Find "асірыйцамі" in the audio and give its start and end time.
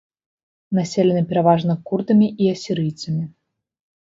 2.55-3.23